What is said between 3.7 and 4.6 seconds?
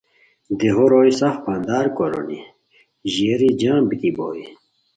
بیتی بوئے